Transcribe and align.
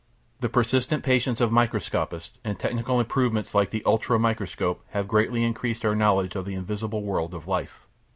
The 0.39 0.49
persistent 0.49 1.03
patience 1.03 1.39
of 1.41 1.51
microscopists 1.51 2.35
and 2.43 2.57
technical 2.57 2.99
improvements 2.99 3.53
like 3.53 3.69
the 3.69 3.83
"ultramicroscope" 3.85 4.79
have 4.93 5.07
greatly 5.07 5.43
increased 5.43 5.85
our 5.85 5.93
knowledge 5.95 6.35
of 6.35 6.45
the 6.45 6.55
invisible 6.55 7.03
world 7.03 7.35
of 7.35 7.47
life. 7.47 7.85